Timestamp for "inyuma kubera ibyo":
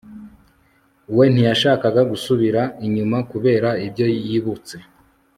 2.85-4.05